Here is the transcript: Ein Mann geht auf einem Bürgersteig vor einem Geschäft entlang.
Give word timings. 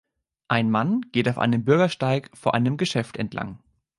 Ein 0.47 0.71
Mann 0.71 1.01
geht 1.11 1.29
auf 1.29 1.37
einem 1.37 1.63
Bürgersteig 1.63 2.31
vor 2.33 2.55
einem 2.55 2.77
Geschäft 2.77 3.17
entlang. 3.17 3.59